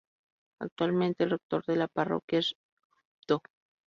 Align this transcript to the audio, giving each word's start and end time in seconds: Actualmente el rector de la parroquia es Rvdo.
Actualmente 0.59 1.23
el 1.25 1.29
rector 1.29 1.63
de 1.67 1.75
la 1.75 1.87
parroquia 1.87 2.39
es 2.39 2.55
Rvdo. 3.27 3.43